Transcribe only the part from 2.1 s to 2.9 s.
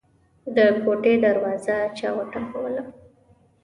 وټکوله.